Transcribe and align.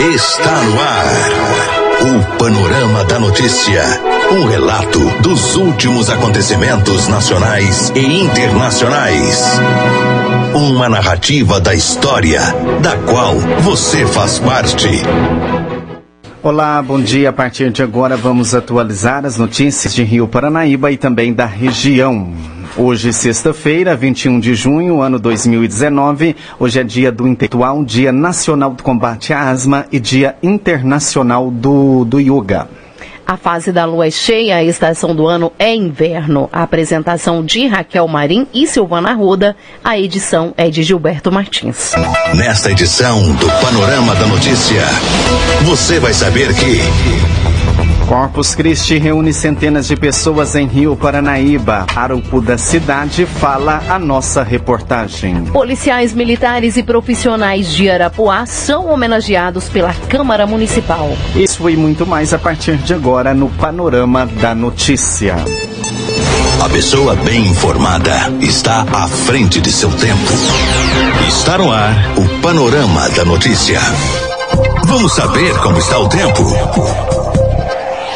Está 0.00 0.62
no 0.62 0.80
ar. 0.80 1.06
O 2.02 2.38
Panorama 2.38 3.04
da 3.04 3.18
Notícia. 3.18 3.82
Um 4.30 4.46
relato 4.46 5.00
dos 5.22 5.56
últimos 5.56 6.08
acontecimentos 6.08 7.08
nacionais 7.08 7.92
e 7.96 8.22
internacionais. 8.22 9.60
Uma 10.54 10.88
narrativa 10.88 11.60
da 11.60 11.74
história, 11.74 12.40
da 12.80 12.96
qual 12.98 13.34
você 13.60 14.06
faz 14.06 14.38
parte. 14.38 14.88
Olá, 16.44 16.80
bom 16.80 17.00
dia. 17.00 17.30
A 17.30 17.32
partir 17.32 17.72
de 17.72 17.82
agora 17.82 18.16
vamos 18.16 18.54
atualizar 18.54 19.26
as 19.26 19.36
notícias 19.36 19.92
de 19.92 20.04
Rio 20.04 20.28
Paranaíba 20.28 20.92
e 20.92 20.96
também 20.96 21.34
da 21.34 21.44
região. 21.44 22.32
Hoje, 22.76 23.12
sexta-feira, 23.12 23.96
21 23.96 24.38
de 24.38 24.54
junho, 24.54 25.00
ano 25.00 25.18
2019. 25.18 26.36
Hoje 26.58 26.80
é 26.80 26.84
dia 26.84 27.10
do 27.10 27.26
intelectual, 27.26 27.84
Dia 27.84 28.12
Nacional 28.12 28.72
do 28.72 28.82
Combate 28.82 29.32
à 29.32 29.48
Asma 29.50 29.86
e 29.90 29.98
Dia 29.98 30.36
Internacional 30.42 31.50
do, 31.50 32.04
do 32.04 32.20
Yoga. 32.20 32.68
A 33.28 33.36
fase 33.36 33.70
da 33.72 33.84
lua 33.84 34.06
é 34.06 34.10
cheia, 34.10 34.56
a 34.56 34.64
estação 34.64 35.14
do 35.14 35.26
ano 35.26 35.52
é 35.58 35.74
inverno. 35.74 36.48
A 36.50 36.62
apresentação 36.62 37.44
de 37.44 37.66
Raquel 37.66 38.08
Marim 38.08 38.46
e 38.54 38.66
Silvana 38.66 39.12
Ruda, 39.12 39.54
a 39.84 39.98
edição 39.98 40.54
é 40.56 40.70
de 40.70 40.82
Gilberto 40.82 41.30
Martins. 41.30 41.92
Nesta 42.34 42.72
edição 42.72 43.20
do 43.34 43.46
Panorama 43.60 44.14
da 44.14 44.26
Notícia, 44.26 44.80
você 45.66 46.00
vai 46.00 46.14
saber 46.14 46.54
que. 46.54 46.78
Corpus 48.08 48.54
Christi 48.54 48.96
reúne 48.96 49.34
centenas 49.34 49.86
de 49.86 49.94
pessoas 49.94 50.56
em 50.56 50.66
Rio 50.66 50.96
Paranaíba. 50.96 51.84
Arupo 51.94 52.40
da 52.40 52.56
cidade 52.56 53.26
fala 53.26 53.82
a 53.86 53.98
nossa 53.98 54.42
reportagem. 54.42 55.44
Policiais 55.44 56.14
militares 56.14 56.78
e 56.78 56.82
profissionais 56.82 57.70
de 57.70 57.90
Arapuá 57.90 58.46
são 58.46 58.86
homenageados 58.86 59.68
pela 59.68 59.92
Câmara 59.92 60.46
Municipal. 60.46 61.10
Isso 61.36 61.68
e 61.68 61.76
muito 61.76 62.06
mais 62.06 62.32
a 62.32 62.38
partir 62.38 62.78
de 62.78 62.94
agora 62.94 63.17
no 63.24 63.48
Panorama 63.48 64.24
da 64.26 64.54
Notícia. 64.54 65.34
A 66.64 66.68
pessoa 66.68 67.16
bem 67.16 67.48
informada 67.48 68.32
está 68.40 68.86
à 68.92 69.08
frente 69.08 69.60
de 69.60 69.72
seu 69.72 69.90
tempo. 69.90 70.32
Está 71.26 71.58
no 71.58 71.72
ar 71.72 71.94
o 72.16 72.40
Panorama 72.40 73.08
da 73.10 73.24
Notícia. 73.24 73.80
Vamos 74.84 75.12
saber 75.12 75.52
como 75.58 75.78
está 75.78 75.98
o 75.98 76.08
tempo. 76.08 77.07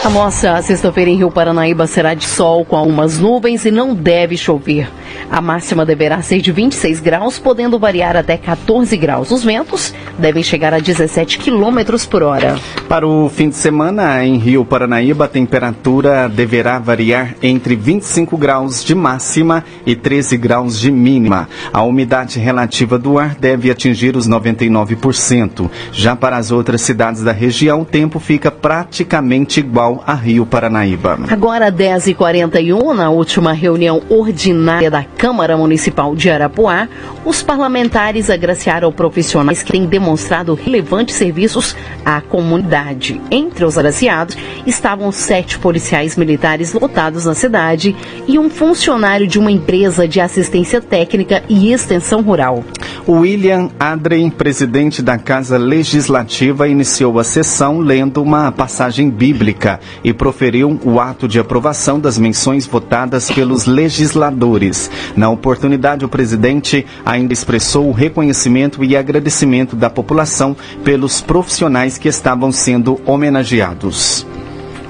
A 0.04 0.10
nossa 0.10 0.60
sexta-feira 0.60 1.12
em 1.12 1.16
Rio 1.16 1.30
Paranaíba 1.30 1.86
será 1.86 2.12
de 2.12 2.24
sol 2.24 2.64
com 2.64 2.74
algumas 2.74 3.20
nuvens 3.20 3.64
e 3.64 3.70
não 3.70 3.94
deve 3.94 4.36
chover. 4.36 4.90
A 5.30 5.40
máxima 5.40 5.86
deverá 5.86 6.20
ser 6.20 6.40
de 6.40 6.50
26 6.50 6.98
graus, 6.98 7.38
podendo 7.38 7.78
variar 7.78 8.16
até 8.16 8.36
14 8.36 8.96
graus. 8.96 9.30
Os 9.30 9.44
ventos 9.44 9.94
devem 10.18 10.42
chegar 10.42 10.74
a 10.74 10.80
17 10.80 11.38
quilômetros 11.38 12.04
por 12.04 12.20
hora. 12.20 12.56
Para 12.88 13.06
o 13.06 13.28
fim 13.28 13.48
de 13.48 13.54
semana, 13.54 14.24
em 14.24 14.38
Rio 14.38 14.64
Paranaíba, 14.64 15.26
a 15.26 15.28
temperatura 15.28 16.28
deverá 16.28 16.80
variar 16.80 17.36
entre 17.40 17.76
25 17.76 18.36
graus 18.36 18.82
de 18.82 18.96
máxima 18.96 19.64
e 19.86 19.94
13 19.94 20.36
graus 20.36 20.80
de 20.80 20.90
mínima. 20.90 21.48
A 21.72 21.82
umidade 21.82 22.40
relativa 22.40 22.98
do 22.98 23.20
ar 23.20 23.36
deve 23.36 23.70
atingir 23.70 24.16
os 24.16 24.28
99%. 24.28 25.70
Já 25.92 26.16
para 26.16 26.36
as 26.36 26.50
outras 26.50 26.82
cidades 26.82 27.22
da 27.22 27.32
região, 27.32 27.82
o 27.82 27.86
tempo 27.86 28.18
fica 28.18 28.50
praticamente 28.50 29.60
igual 29.60 29.91
a 30.06 30.14
Rio 30.14 30.46
Paranaíba. 30.46 31.18
Agora, 31.28 31.70
10h41, 31.70 32.94
na 32.94 33.10
última 33.10 33.52
reunião 33.52 34.02
ordinária 34.08 34.90
da 34.90 35.04
Câmara 35.04 35.56
Municipal 35.56 36.14
de 36.14 36.30
Arapuá, 36.30 36.88
os 37.24 37.42
parlamentares 37.42 38.30
agraciaram 38.30 38.92
profissionais 38.92 39.62
que 39.62 39.72
têm 39.72 39.86
demonstrado 39.86 40.54
relevantes 40.54 41.16
serviços 41.16 41.76
à 42.04 42.20
comunidade. 42.20 43.20
Entre 43.30 43.64
os 43.64 43.76
agraciados 43.78 44.36
estavam 44.66 45.10
sete 45.12 45.58
policiais 45.58 46.16
militares 46.16 46.72
lotados 46.72 47.24
na 47.24 47.34
cidade 47.34 47.94
e 48.26 48.38
um 48.38 48.48
funcionário 48.48 49.26
de 49.26 49.38
uma 49.38 49.50
empresa 49.50 50.06
de 50.06 50.20
assistência 50.20 50.80
técnica 50.80 51.42
e 51.48 51.72
extensão 51.72 52.22
rural. 52.22 52.64
William 53.08 53.68
Adrien, 53.80 54.30
presidente 54.30 55.02
da 55.02 55.18
Casa 55.18 55.56
Legislativa, 55.56 56.68
iniciou 56.68 57.18
a 57.18 57.24
sessão 57.24 57.80
lendo 57.80 58.22
uma 58.22 58.52
passagem 58.52 59.10
bíblica 59.10 59.80
e 60.04 60.12
proferiu 60.12 60.78
o 60.84 61.00
ato 61.00 61.26
de 61.26 61.38
aprovação 61.38 61.98
das 61.98 62.16
menções 62.16 62.66
votadas 62.66 63.30
pelos 63.30 63.66
legisladores. 63.66 64.90
Na 65.16 65.28
oportunidade, 65.30 66.04
o 66.04 66.08
presidente 66.08 66.86
ainda 67.04 67.32
expressou 67.32 67.88
o 67.88 67.92
reconhecimento 67.92 68.84
e 68.84 68.96
agradecimento 68.96 69.74
da 69.74 69.90
população 69.90 70.56
pelos 70.84 71.20
profissionais 71.20 71.98
que 71.98 72.08
estavam 72.08 72.52
sendo 72.52 73.00
homenageados. 73.04 74.26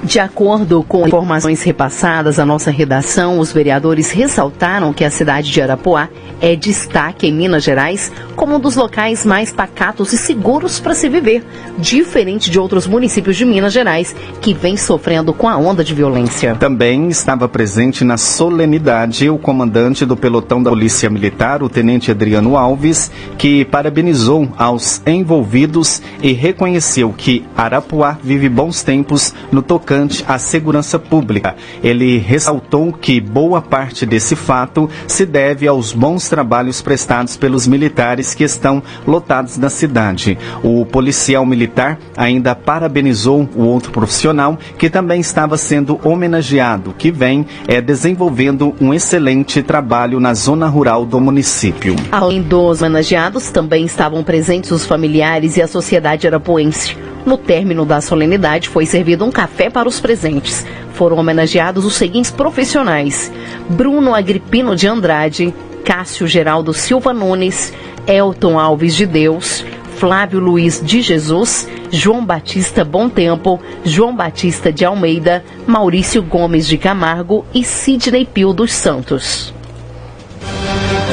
De 0.03 0.19
acordo 0.19 0.83
com 0.83 1.07
informações 1.07 1.63
repassadas 1.63 2.41
à 2.41 2.45
nossa 2.45 2.73
redação, 2.73 3.39
os 3.39 3.53
vereadores 3.53 4.11
ressaltaram 4.11 4.93
que 4.93 5.05
a 5.05 5.11
cidade 5.11 5.53
de 5.53 5.63
Arapuá 5.63 6.09
é 6.41 6.57
destaque 6.57 7.29
em 7.29 7.33
Minas 7.33 7.63
Gerais 7.63 8.11
como 8.35 8.57
um 8.57 8.59
dos 8.59 8.75
locais 8.75 9.25
mais 9.25 9.53
pacatos 9.53 10.13
e 10.13 10.19
seguros 10.19 10.81
para 10.81 10.93
se 10.93 11.09
viver, 11.09 11.45
diferente 11.79 12.51
de 12.51 12.59
outros 12.59 12.85
municípios 12.85 13.37
de 13.37 13.45
Minas 13.45 13.73
Gerais 13.73 14.15
que 14.41 14.53
vem 14.53 14.77
sofrendo 14.77 15.33
com 15.33 15.49
a 15.49 15.57
onda 15.57 15.85
de 15.85 15.95
violência. 15.95 16.57
Também 16.57 17.09
estava 17.09 17.49
presente 17.49 18.03
na 18.03 18.17
solenidade 18.17 19.31
o 19.31 19.39
comandante 19.39 20.05
do 20.05 20.17
pelotão 20.17 20.61
da 20.61 20.71
Polícia 20.71 21.09
Militar, 21.09 21.63
o 21.63 21.69
tenente 21.69 22.11
Adriano 22.11 22.57
Alves, 22.57 23.09
que 23.39 23.65
parabenizou 23.67 24.49
aos 24.59 25.01
envolvidos 25.07 26.03
e 26.21 26.33
reconheceu 26.33 27.15
que 27.17 27.45
Arapuá 27.57 28.19
vive 28.21 28.49
bons 28.49 28.83
tempos 28.83 29.33
no 29.53 29.63
tocante 29.63 29.92
à 30.27 30.39
segurança 30.39 30.99
pública. 30.99 31.55
Ele 31.83 32.19
ressaltou 32.19 32.93
que 32.93 33.21
boa 33.21 33.61
parte 33.61 34.07
desse 34.07 34.35
fato 34.35 34.89
se 35.07 35.27
deve 35.27 35.67
aos 35.67 35.93
bons 35.93 36.29
trabalhos 36.29 36.81
prestados 36.81 37.37
pelos 37.37 37.67
militares 37.67 38.35
que 38.35 38.45
estão 38.45 38.83
lotados 39.07 39.59
na 39.59 39.71
cidade. 39.71 40.39
O 40.63 40.85
policial 40.87 41.45
militar 41.45 41.99
ainda 42.17 42.55
parabenizou 42.55 43.49
o 43.55 43.63
outro 43.63 43.93
profissional 43.93 44.59
que 44.79 44.91
também 44.91 45.21
estava 45.21 45.57
sendo 45.57 46.01
homenageado, 46.05 46.95
que 46.97 47.11
vem 47.11 47.47
é, 47.67 47.81
desenvolvendo 47.81 48.75
um 48.81 48.93
excelente 48.93 49.63
trabalho 49.63 50.21
na 50.21 50.35
zona 50.35 50.67
rural 50.67 51.05
do 51.05 51.21
município. 51.21 51.97
Além 52.11 52.43
dos 52.43 52.83
homenageados, 52.83 53.51
também 53.51 53.85
estavam 53.85 54.23
presentes 54.23 54.71
os 54.71 54.87
familiares 54.87 55.57
e 55.57 55.63
a 55.63 55.69
sociedade 55.69 56.27
arapuense. 56.27 56.97
No 57.25 57.37
término 57.37 57.85
da 57.85 58.01
solenidade, 58.01 58.69
foi 58.69 58.85
servido 58.85 59.25
um 59.25 59.31
café 59.31 59.71
para 59.71 59.89
os 59.89 60.01
presentes. 60.01 60.67
Foram 60.95 61.19
homenageados 61.19 61.85
os 61.85 61.95
seguintes 61.95 62.31
profissionais: 62.31 63.33
Bruno 63.69 64.15
Agripino 64.15 64.75
de 64.75 64.89
Andrade, 64.89 65.55
Cássio 65.85 66.27
Geraldo 66.27 66.75
Silva 66.75 67.13
Nunes, 67.13 67.73
Elton 68.07 68.59
Alves 68.59 68.95
de 68.95 69.07
Deus, 69.07 69.65
Flávio 69.97 70.41
Luiz 70.41 70.81
de 70.85 71.01
Jesus, 71.01 71.69
João 71.91 72.25
Batista 72.25 72.85
Bom 72.85 73.09
Tempo, 73.09 73.61
João 73.85 74.15
Batista 74.15 74.73
de 74.73 74.85
Almeida, 74.85 75.45
Maurício 75.67 76.23
Gomes 76.23 76.67
de 76.67 76.77
Camargo 76.77 77.45
e 77.55 77.63
Sidney 77.63 78.25
Pio 78.25 78.53
dos 78.53 78.73
Santos. 78.73 79.55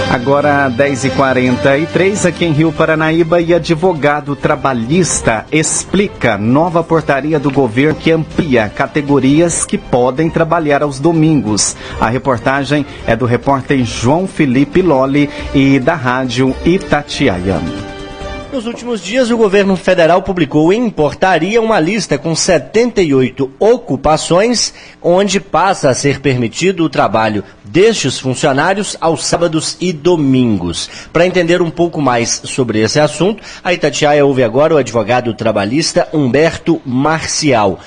Agora 0.07 0.71
10h43 0.71 2.27
aqui 2.27 2.45
em 2.45 2.51
Rio 2.51 2.71
Paranaíba 2.71 3.41
e 3.41 3.53
advogado 3.53 4.35
trabalhista 4.35 5.45
explica 5.51 6.37
nova 6.37 6.83
portaria 6.83 7.39
do 7.39 7.51
governo 7.51 7.99
que 7.99 8.11
amplia 8.11 8.69
categorias 8.69 9.65
que 9.65 9.77
podem 9.77 10.29
trabalhar 10.29 10.81
aos 10.81 10.99
domingos. 10.99 11.75
A 11.99 12.09
reportagem 12.09 12.85
é 13.05 13.15
do 13.15 13.25
repórter 13.25 13.83
João 13.83 14.27
Felipe 14.27 14.81
Lolli 14.81 15.29
e 15.53 15.79
da 15.79 15.95
rádio 15.95 16.55
Itatiaia. 16.65 17.98
Nos 18.51 18.65
últimos 18.65 19.03
dias, 19.03 19.29
o 19.29 19.37
governo 19.37 19.75
federal 19.77 20.23
publicou 20.23 20.73
em 20.73 20.89
portaria 20.89 21.61
uma 21.61 21.79
lista 21.79 22.17
com 22.17 22.35
78 22.35 23.51
ocupações, 23.59 24.73
onde 25.03 25.39
passa 25.39 25.87
a 25.87 25.93
ser 25.93 26.19
permitido 26.19 26.83
o 26.83 26.89
trabalho 26.89 27.43
destes 27.63 28.19
funcionários 28.19 28.97
aos 28.99 29.23
sábados 29.23 29.77
e 29.79 29.93
domingos. 29.93 30.89
Para 31.13 31.27
entender 31.27 31.61
um 31.61 31.69
pouco 31.69 32.01
mais 32.01 32.41
sobre 32.43 32.79
esse 32.79 32.99
assunto, 32.99 33.43
a 33.63 33.71
Itatiaia 33.71 34.25
ouve 34.25 34.43
agora 34.43 34.73
o 34.73 34.77
advogado 34.77 35.31
trabalhista 35.35 36.07
Humberto 36.11 36.81
Marcial. 36.83 37.79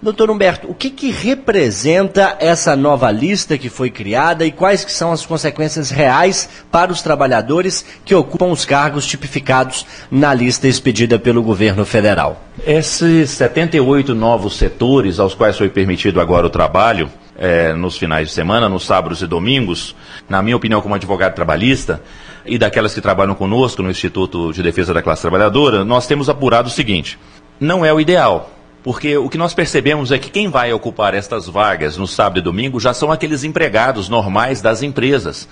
Doutor 0.00 0.30
Humberto, 0.30 0.70
o 0.70 0.74
que, 0.74 0.90
que 0.90 1.10
representa 1.10 2.36
essa 2.38 2.76
nova 2.76 3.10
lista 3.10 3.58
que 3.58 3.68
foi 3.68 3.90
criada 3.90 4.46
e 4.46 4.52
quais 4.52 4.84
que 4.84 4.92
são 4.92 5.10
as 5.10 5.26
consequências 5.26 5.90
reais 5.90 6.48
para 6.70 6.92
os 6.92 7.02
trabalhadores 7.02 7.84
que 8.04 8.14
ocupam 8.14 8.46
os 8.46 8.64
cargos 8.64 9.04
tipificados 9.04 9.84
na 10.08 10.32
lista 10.32 10.68
expedida 10.68 11.18
pelo 11.18 11.42
governo 11.42 11.84
federal? 11.84 12.40
Esses 12.64 13.30
78 13.30 14.14
novos 14.14 14.56
setores 14.56 15.18
aos 15.18 15.34
quais 15.34 15.58
foi 15.58 15.68
permitido 15.68 16.20
agora 16.20 16.46
o 16.46 16.50
trabalho, 16.50 17.10
é, 17.36 17.72
nos 17.72 17.98
finais 17.98 18.28
de 18.28 18.34
semana, 18.34 18.68
nos 18.68 18.86
sábados 18.86 19.20
e 19.20 19.26
domingos, 19.26 19.96
na 20.28 20.40
minha 20.42 20.56
opinião, 20.56 20.80
como 20.80 20.94
advogado 20.94 21.34
trabalhista, 21.34 22.00
e 22.46 22.56
daquelas 22.56 22.94
que 22.94 23.00
trabalham 23.00 23.34
conosco 23.34 23.82
no 23.82 23.90
Instituto 23.90 24.52
de 24.52 24.62
Defesa 24.62 24.94
da 24.94 25.02
Classe 25.02 25.22
Trabalhadora, 25.22 25.84
nós 25.84 26.06
temos 26.06 26.28
apurado 26.28 26.68
o 26.68 26.72
seguinte: 26.72 27.18
não 27.60 27.84
é 27.84 27.92
o 27.92 28.00
ideal. 28.00 28.57
Porque 28.88 29.18
o 29.18 29.28
que 29.28 29.36
nós 29.36 29.52
percebemos 29.52 30.10
é 30.10 30.18
que 30.18 30.30
quem 30.30 30.48
vai 30.48 30.72
ocupar 30.72 31.12
estas 31.12 31.46
vagas 31.46 31.98
no 31.98 32.06
sábado 32.06 32.38
e 32.38 32.42
domingo 32.42 32.80
já 32.80 32.94
são 32.94 33.12
aqueles 33.12 33.44
empregados 33.44 34.08
normais 34.08 34.62
das 34.62 34.82
empresas. 34.82 35.46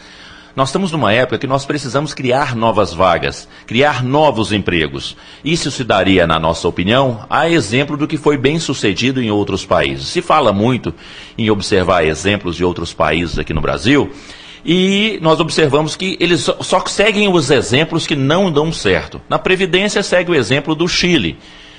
Nós 0.57 0.71
estamos 0.71 0.91
numa 0.91 1.13
época 1.13 1.37
que 1.37 1.47
nós 1.47 1.67
precisamos 1.67 2.15
criar 2.15 2.57
novas 2.57 2.95
vagas, 2.95 3.47
criar 3.67 4.03
novos 4.03 4.53
empregos. 4.53 5.19
Isso 5.45 5.71
se 5.71 5.85
daria, 5.85 6.27
na 6.27 6.41
nossa 6.41 6.67
opinião, 6.67 7.27
a 7.29 7.47
exemplo 7.47 7.95
do 7.95 8.09
que 8.09 8.17
foi 8.17 8.39
bem 8.39 8.59
sucedido 8.59 9.23
em 9.23 9.31
outros 9.31 9.67
países. 9.67 10.07
Se 10.07 10.23
fala 10.23 10.51
muito 10.51 10.95
em 11.37 11.51
observar 11.51 12.07
exemplos 12.07 12.57
de 12.57 12.65
outros 12.65 12.95
países 12.95 13.39
aqui 13.39 13.53
no 13.53 13.61
Brasil, 13.61 14.11
e 14.65 15.19
nós 15.21 15.41
observamos 15.41 15.95
que 15.95 16.17
eles 16.19 16.41
só 16.41 16.83
seguem 16.87 17.29
os 17.29 17.51
exemplos 17.51 18.07
que 18.07 18.17
não 18.17 18.51
dão 18.51 18.73
certo. 18.73 19.21
Na 19.29 19.39
Previdência 19.39 20.03
segue 20.03 20.31
o 20.31 20.35
exemplo 20.35 20.75
do 20.75 20.89
Chile. 20.89 21.37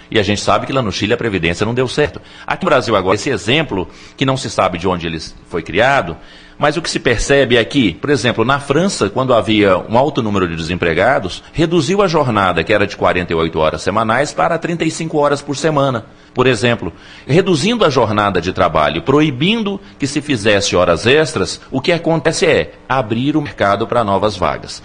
E 0.09 0.19
a 0.19 0.24
gente 0.24 0.42
sabe 0.42 0.65
que 0.65 0.74
lá 0.74 0.81
no 0.81 0.92
Chile 0.92 1.13
a 1.13 1.18
Previdência 1.18 1.65
não 1.65 1.74
deu 1.74 1.88
certo. 1.88 2.21
Aqui 2.45 2.63
no 2.63 2.69
Brasil 2.69 2.95
agora, 2.95 3.15
esse 3.15 3.30
exemplo, 3.30 3.88
que 4.15 4.25
não 4.25 4.38
se 4.38 4.50
sabe 4.50 4.77
de 4.77 4.88
onde 4.88 5.07
ele 5.07 5.19
foi 5.50 5.62
criado, 5.62 6.18
mas 6.59 6.75
o 6.75 6.81
que 6.81 6.89
se 6.89 7.00
percebe 7.00 7.56
é 7.56 7.63
que, 7.63 7.94
por 7.94 8.09
exemplo, 8.09 8.44
na 8.44 8.59
França, 8.59 9.09
quando 9.09 9.33
havia 9.33 9.77
um 9.77 9.95
alto 9.95 10.24
número 10.24 10.48
de 10.48 10.56
desempregados, 10.56 11.44
reduziu 11.54 12.01
a 12.01 12.07
jornada, 12.07 12.63
que 12.63 12.74
era 12.74 12.88
de 12.88 12.98
48 12.98 13.59
horas 13.59 13.81
semanais, 13.83 14.33
para 14.33 14.57
35 14.57 15.18
horas 15.19 15.42
por 15.42 15.56
semana. 15.56 16.06
Por 16.33 16.48
exemplo, 16.48 16.92
reduzindo 17.27 17.86
a 17.86 17.89
jornada 17.89 18.42
de 18.42 18.54
trabalho, 18.54 19.04
proibindo 19.04 19.80
que 20.00 20.07
se 20.07 20.19
fizesse 20.19 20.75
horas 20.75 21.06
extras, 21.06 21.62
o 21.69 21.80
que 21.80 21.92
acontece 21.92 22.45
é 22.48 22.74
abrir 22.89 23.38
o 23.38 23.42
mercado 23.42 23.86
para 23.86 24.04
novas 24.04 24.36
vagas. 24.36 24.81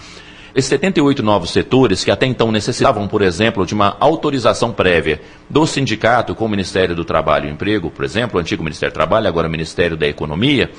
Esses 0.55 0.69
78 0.69 1.23
novos 1.23 1.51
setores, 1.51 2.05
que 2.05 2.11
até 2.11 2.27
então 2.27 2.53
necessitavam, 2.53 3.09
por 3.09 3.23
exemplo, 3.23 3.65
de 3.65 3.73
uma 3.73 3.97
autorização 3.99 4.71
prévia 4.71 5.21
do 5.49 5.67
sindicato 5.67 6.35
com 6.35 6.45
o 6.45 6.49
Ministério 6.49 6.95
do 6.95 7.05
Trabalho 7.05 7.49
e 7.49 7.53
Emprego, 7.53 7.91
por 7.91 8.05
exemplo, 8.05 8.39
o 8.39 8.41
antigo 8.41 8.63
Ministério 8.63 8.93
do 8.93 8.95
Trabalho, 8.95 9.29
agora 9.29 9.49
o 9.49 9.51
Ministério 9.51 9.97
da 9.97 10.07
Economia, 10.07 10.71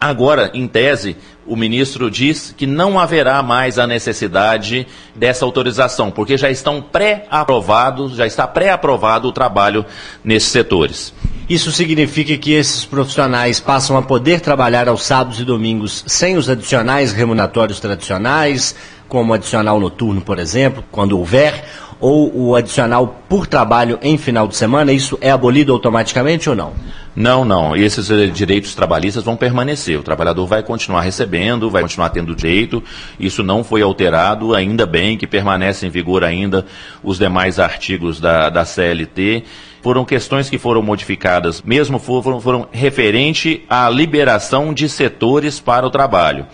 Agora, 0.00 0.50
em 0.54 0.66
tese, 0.66 1.14
o 1.46 1.54
ministro 1.54 2.10
diz 2.10 2.54
que 2.56 2.66
não 2.66 2.98
haverá 2.98 3.42
mais 3.42 3.78
a 3.78 3.86
necessidade 3.86 4.86
dessa 5.14 5.44
autorização, 5.44 6.10
porque 6.10 6.38
já 6.38 6.50
estão 6.50 6.80
pré-aprovados, 6.80 8.14
já 8.16 8.26
está 8.26 8.46
pré-aprovado 8.46 9.28
o 9.28 9.32
trabalho 9.32 9.84
nesses 10.24 10.48
setores. 10.48 11.12
Isso 11.50 11.72
significa 11.72 12.38
que 12.38 12.52
esses 12.52 12.84
profissionais 12.84 13.58
passam 13.58 13.96
a 13.96 14.02
poder 14.02 14.38
trabalhar 14.38 14.86
aos 14.86 15.02
sábados 15.02 15.40
e 15.40 15.44
domingos 15.44 16.04
sem 16.06 16.36
os 16.36 16.48
adicionais 16.48 17.10
remuneratórios 17.10 17.80
tradicionais, 17.80 18.76
como 19.08 19.34
adicional 19.34 19.80
noturno, 19.80 20.20
por 20.20 20.38
exemplo, 20.38 20.84
quando 20.92 21.18
houver, 21.18 21.64
ou 21.98 22.32
o 22.32 22.54
adicional 22.54 23.22
por 23.28 23.48
trabalho 23.48 23.98
em 24.00 24.16
final 24.16 24.46
de 24.46 24.54
semana, 24.54 24.92
isso 24.92 25.18
é 25.20 25.28
abolido 25.28 25.72
automaticamente 25.72 26.48
ou 26.48 26.54
não? 26.54 26.72
Não, 27.16 27.44
não. 27.44 27.74
Esses 27.74 28.08
eh, 28.12 28.28
direitos 28.28 28.72
trabalhistas 28.76 29.24
vão 29.24 29.36
permanecer. 29.36 29.98
O 29.98 30.04
trabalhador 30.04 30.46
vai 30.46 30.62
continuar 30.62 31.00
recebendo, 31.00 31.68
vai 31.68 31.82
continuar 31.82 32.10
tendo 32.10 32.34
direito. 32.34 32.80
Isso 33.18 33.42
não 33.42 33.64
foi 33.64 33.82
alterado, 33.82 34.54
ainda 34.54 34.86
bem 34.86 35.18
que 35.18 35.26
permanece 35.26 35.84
em 35.84 35.90
vigor 35.90 36.22
ainda 36.22 36.64
os 37.02 37.18
demais 37.18 37.58
artigos 37.58 38.20
da, 38.20 38.48
da 38.48 38.64
CLT. 38.64 39.42
Foram 39.82 40.04
questões 40.04 40.50
que 40.50 40.58
foram 40.58 40.82
modificadas, 40.82 41.62
mesmo 41.62 41.98
foram, 41.98 42.40
foram 42.40 42.68
referente 42.70 43.64
à 43.68 43.88
liberação 43.88 44.74
de 44.74 44.88
setores 44.88 45.58
para 45.58 45.86
o 45.86 45.90
trabalho. 45.90 46.46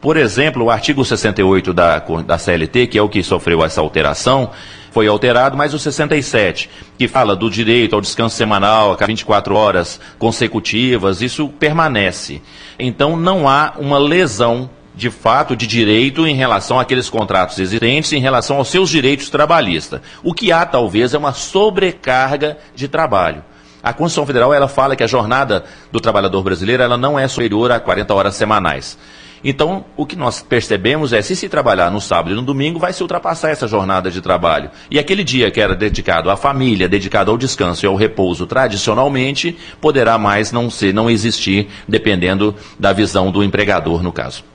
Por 0.00 0.16
exemplo, 0.16 0.64
o 0.64 0.70
artigo 0.70 1.04
68 1.04 1.74
da, 1.74 1.98
da 1.98 2.38
CLT, 2.38 2.86
que 2.86 2.96
é 2.96 3.02
o 3.02 3.08
que 3.08 3.22
sofreu 3.22 3.62
essa 3.62 3.82
alteração, 3.82 4.50
foi 4.90 5.06
alterado, 5.06 5.56
mas 5.56 5.74
o 5.74 5.78
67, 5.78 6.70
que 6.98 7.06
fala 7.06 7.36
do 7.36 7.50
direito 7.50 7.94
ao 7.94 8.00
descanso 8.00 8.34
semanal 8.34 8.96
a 8.98 9.06
24 9.06 9.54
horas 9.54 10.00
consecutivas, 10.18 11.20
isso 11.20 11.48
permanece. 11.48 12.40
Então 12.78 13.14
não 13.14 13.46
há 13.46 13.74
uma 13.78 13.98
lesão 13.98 14.70
de 14.94 15.10
fato 15.10 15.56
de 15.56 15.66
direito 15.66 16.26
em 16.26 16.34
relação 16.34 16.78
àqueles 16.78 17.08
contratos 17.08 17.58
existentes, 17.58 18.12
em 18.12 18.20
relação 18.20 18.58
aos 18.58 18.68
seus 18.68 18.90
direitos 18.90 19.30
trabalhistas. 19.30 20.00
O 20.22 20.34
que 20.34 20.52
há 20.52 20.66
talvez 20.66 21.14
é 21.14 21.18
uma 21.18 21.32
sobrecarga 21.32 22.58
de 22.74 22.88
trabalho. 22.88 23.44
A 23.82 23.92
Constituição 23.92 24.26
Federal 24.26 24.52
ela 24.52 24.68
fala 24.68 24.94
que 24.94 25.02
a 25.02 25.06
jornada 25.06 25.64
do 25.90 26.00
trabalhador 26.00 26.42
brasileiro 26.42 26.82
ela 26.82 26.98
não 26.98 27.18
é 27.18 27.26
superior 27.26 27.72
a 27.72 27.80
40 27.80 28.14
horas 28.14 28.34
semanais. 28.34 28.98
Então, 29.42 29.86
o 29.96 30.04
que 30.04 30.16
nós 30.16 30.42
percebemos 30.42 31.14
é, 31.14 31.22
se 31.22 31.34
se 31.34 31.48
trabalhar 31.48 31.90
no 31.90 32.00
sábado 32.00 32.32
e 32.32 32.36
no 32.36 32.42
domingo, 32.42 32.78
vai 32.78 32.92
se 32.92 33.02
ultrapassar 33.02 33.48
essa 33.48 33.66
jornada 33.66 34.10
de 34.10 34.20
trabalho. 34.20 34.70
E 34.90 34.98
aquele 34.98 35.24
dia 35.24 35.50
que 35.50 35.60
era 35.60 35.74
dedicado 35.74 36.30
à 36.30 36.36
família, 36.36 36.88
dedicado 36.88 37.30
ao 37.30 37.38
descanso 37.38 37.86
e 37.86 37.88
ao 37.88 37.96
repouso 37.96 38.46
tradicionalmente, 38.46 39.56
poderá 39.80 40.18
mais 40.18 40.52
não 40.52 40.68
ser, 40.68 40.92
não 40.92 41.08
existir, 41.08 41.68
dependendo 41.88 42.54
da 42.78 42.92
visão 42.92 43.30
do 43.30 43.42
empregador, 43.42 44.02
no 44.02 44.12
caso. 44.12 44.49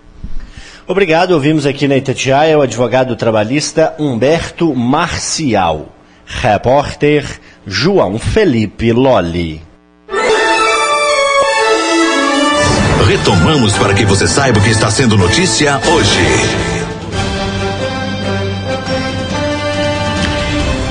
Obrigado. 0.87 1.31
Ouvimos 1.31 1.65
aqui 1.65 1.87
na 1.87 1.97
Itatiaia 1.97 2.57
o 2.57 2.61
advogado 2.61 3.15
trabalhista 3.15 3.95
Humberto 3.97 4.75
Marcial. 4.75 5.89
Repórter 6.25 7.25
João 7.65 8.19
Felipe 8.19 8.91
Lolli. 8.91 9.61
Retomamos 13.07 13.77
para 13.77 13.93
que 13.93 14.05
você 14.05 14.27
saiba 14.27 14.59
o 14.59 14.63
que 14.63 14.69
está 14.69 14.89
sendo 14.89 15.17
notícia 15.17 15.79
hoje. 15.87 16.74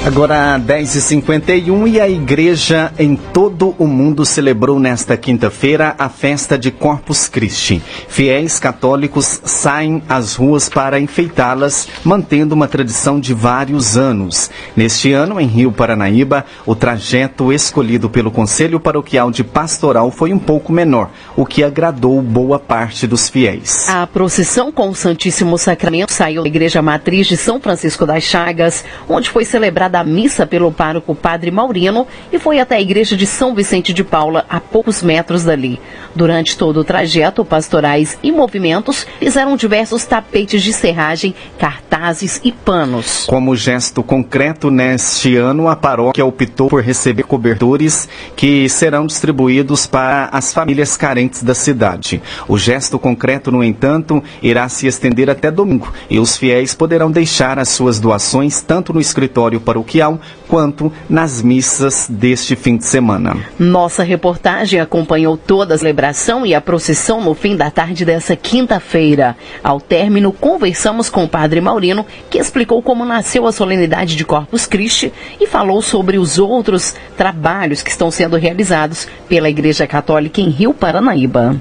Agora 0.06 0.60
10h51 0.60 1.88
e 1.88 1.98
a 1.98 2.06
igreja 2.06 2.92
em 2.98 3.16
todo 3.16 3.74
o 3.78 3.86
mundo 3.86 4.26
celebrou 4.26 4.78
nesta 4.78 5.16
quinta-feira 5.16 5.94
a 5.98 6.10
festa 6.10 6.58
de 6.58 6.70
Corpus 6.70 7.26
Christi. 7.26 7.82
Fiéis 8.06 8.60
católicos 8.60 9.40
saem 9.44 10.02
às 10.06 10.34
ruas 10.34 10.68
para 10.68 11.00
enfeitá-las, 11.00 11.88
mantendo 12.04 12.54
uma 12.54 12.68
tradição 12.68 13.18
de 13.18 13.32
vários 13.32 13.96
anos. 13.96 14.50
Neste 14.76 15.10
ano, 15.10 15.40
em 15.40 15.46
Rio 15.46 15.72
Paranaíba, 15.72 16.44
o 16.66 16.76
trajeto 16.76 17.50
escolhido 17.50 18.10
pelo 18.10 18.30
Conselho 18.30 18.78
Paroquial 18.78 19.30
de 19.30 19.42
Pastoral 19.42 20.10
foi 20.10 20.34
um 20.34 20.38
pouco 20.38 20.70
menor, 20.70 21.08
o 21.34 21.46
que 21.46 21.64
agradou 21.64 22.20
boa 22.20 22.58
parte 22.58 23.06
dos 23.06 23.30
fiéis. 23.30 23.88
A 23.88 24.06
procissão 24.06 24.70
com 24.70 24.90
o 24.90 24.94
Santíssimo 24.94 25.56
Sacramento 25.56 26.12
saiu 26.12 26.42
da 26.42 26.48
Igreja 26.48 26.82
Matriz 26.82 27.26
de 27.26 27.38
São 27.38 27.58
Francisco 27.58 28.04
das 28.04 28.22
Chagas, 28.22 28.84
onde 29.08 29.30
foi 29.30 29.46
celebrada 29.46 29.93
da 29.94 30.02
missa 30.02 30.44
pelo 30.44 30.72
pároco 30.72 31.14
Padre 31.14 31.52
Maurino 31.52 32.04
e 32.32 32.36
foi 32.36 32.58
até 32.58 32.74
a 32.74 32.80
igreja 32.80 33.16
de 33.16 33.28
São 33.28 33.54
Vicente 33.54 33.92
de 33.92 34.02
Paula, 34.02 34.44
a 34.50 34.58
poucos 34.58 35.04
metros 35.04 35.44
dali. 35.44 35.78
Durante 36.16 36.58
todo 36.58 36.80
o 36.80 36.84
trajeto, 36.84 37.44
pastorais 37.44 38.18
e 38.20 38.32
movimentos 38.32 39.06
fizeram 39.20 39.56
diversos 39.56 40.04
tapetes 40.04 40.64
de 40.64 40.72
serragem, 40.72 41.32
cartazes 41.56 42.40
e 42.42 42.50
panos. 42.50 43.24
Como 43.26 43.54
gesto 43.54 44.02
concreto, 44.02 44.68
neste 44.68 45.36
ano, 45.36 45.68
a 45.68 45.76
paróquia 45.76 46.26
optou 46.26 46.68
por 46.68 46.82
receber 46.82 47.22
cobertores 47.22 48.08
que 48.34 48.68
serão 48.68 49.06
distribuídos 49.06 49.86
para 49.86 50.28
as 50.32 50.52
famílias 50.52 50.96
carentes 50.96 51.40
da 51.40 51.54
cidade. 51.54 52.20
O 52.48 52.58
gesto 52.58 52.98
concreto, 52.98 53.52
no 53.52 53.62
entanto, 53.62 54.20
irá 54.42 54.68
se 54.68 54.88
estender 54.88 55.30
até 55.30 55.52
domingo 55.52 55.92
e 56.10 56.18
os 56.18 56.36
fiéis 56.36 56.74
poderão 56.74 57.12
deixar 57.12 57.60
as 57.60 57.68
suas 57.68 58.00
doações 58.00 58.60
tanto 58.60 58.92
no 58.92 59.00
escritório 59.00 59.60
para 59.60 59.78
o 59.78 59.83
paroquial 59.84 60.18
quanto 60.48 60.92
nas 61.08 61.42
missas 61.42 62.06
deste 62.08 62.56
fim 62.56 62.76
de 62.76 62.84
semana. 62.84 63.36
Nossa 63.58 64.02
reportagem 64.02 64.80
acompanhou 64.80 65.36
toda 65.36 65.74
a 65.74 65.78
celebração 65.78 66.46
e 66.46 66.54
a 66.54 66.60
procissão 66.60 67.22
no 67.22 67.34
fim 67.34 67.56
da 67.56 67.70
tarde 67.70 68.04
dessa 68.04 68.34
quinta-feira. 68.34 69.36
Ao 69.62 69.80
término, 69.80 70.32
conversamos 70.32 71.08
com 71.08 71.24
o 71.24 71.28
padre 71.28 71.60
Maurino, 71.60 72.06
que 72.30 72.38
explicou 72.38 72.82
como 72.82 73.04
nasceu 73.04 73.46
a 73.46 73.52
solenidade 73.52 74.16
de 74.16 74.24
Corpus 74.24 74.66
Christi 74.66 75.12
e 75.40 75.46
falou 75.46 75.82
sobre 75.82 76.18
os 76.18 76.38
outros 76.38 76.94
trabalhos 77.16 77.82
que 77.82 77.90
estão 77.90 78.10
sendo 78.10 78.36
realizados 78.36 79.06
pela 79.28 79.50
Igreja 79.50 79.86
Católica 79.86 80.40
em 80.40 80.48
Rio 80.48 80.72
Paranaíba. 80.72 81.56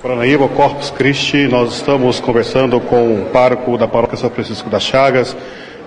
Paranaíba, 0.00 0.46
Corpus 0.48 0.90
Christi, 0.90 1.48
nós 1.48 1.74
estamos 1.74 2.20
conversando 2.20 2.80
com 2.80 3.20
o 3.20 3.24
pároco 3.32 3.76
da 3.76 3.88
Paróquia 3.88 4.16
São 4.16 4.30
Francisco 4.30 4.70
das 4.70 4.84
Chagas, 4.84 5.36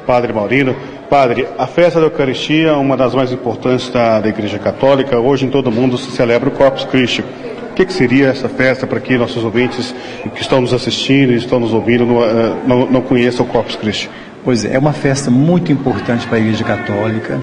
Padre 0.06 0.34
Maurino. 0.34 0.76
Padre, 1.10 1.48
a 1.58 1.68
festa 1.68 2.00
da 2.00 2.06
Eucaristia 2.06 2.70
é 2.70 2.74
uma 2.74 2.96
das 2.96 3.14
mais 3.14 3.32
importantes 3.32 3.90
da, 3.90 4.20
da 4.20 4.30
Igreja 4.30 4.58
Católica. 4.58 5.20
Hoje 5.20 5.46
em 5.46 5.50
todo 5.50 5.72
mundo 5.72 5.98
se 5.98 6.12
celebra 6.12 6.50
o 6.50 6.52
Corpus 6.52 6.86
Christi. 6.86 7.22
O 7.22 7.74
que, 7.74 7.86
que, 7.86 7.94
seria 7.94 8.28
essa 8.28 8.50
festa 8.50 8.86
para 8.86 9.00
que 9.00 9.18
nossos 9.18 9.44
ouvintes 9.44 9.96
que 10.36 10.42
estão 10.42 10.62
nos 10.62 10.74
assistindo 10.74 11.32
e 11.32 11.38
estão 11.38 11.60
nos 11.60 11.74
ouvindo 11.74 12.06
não, 12.06 12.24
eh, 12.24 12.54
não, 12.68 12.86
não 12.86 13.02
conheçam 13.02 13.46
o 13.46 13.50
Corpus 13.50 13.76
Christi? 13.76 14.10
Pois 14.44 14.66
é, 14.66 14.76
é 14.76 14.80
uma 14.80 14.94
festa 14.94 15.32
muito 15.32 15.72
importante 15.72 16.28
para 16.28 16.38
a 16.38 16.42
Igreja 16.42 16.64
Católica 16.64 17.40